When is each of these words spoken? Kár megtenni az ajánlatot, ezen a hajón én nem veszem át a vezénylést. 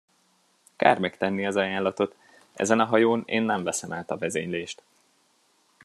Kár 0.75 0.99
megtenni 0.99 1.45
az 1.45 1.55
ajánlatot, 1.55 2.15
ezen 2.53 2.79
a 2.79 2.85
hajón 2.85 3.23
én 3.25 3.43
nem 3.43 3.63
veszem 3.63 3.93
át 3.93 4.11
a 4.11 4.17
vezénylést. 4.17 4.83